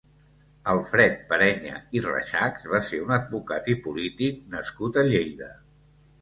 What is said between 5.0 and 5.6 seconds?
a Lleida.